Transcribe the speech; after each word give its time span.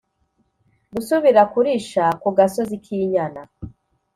gusubira 0.93 1.41
kurisha 1.53 2.03
ku 2.21 2.29
gasozi 2.37 2.75
kw’inyana 2.83 3.41